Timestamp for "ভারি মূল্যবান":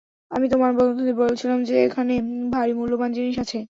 2.53-3.09